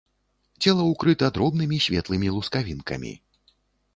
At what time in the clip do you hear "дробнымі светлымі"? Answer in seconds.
1.35-2.33